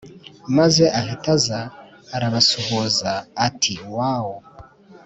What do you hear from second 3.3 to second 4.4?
ati’woow